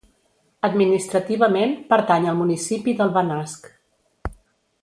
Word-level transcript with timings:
Administrativament, 0.67 1.75
pertany 1.93 2.27
al 2.31 2.41
municipi 2.41 2.99
del 3.03 3.15
Benasc. 3.19 3.73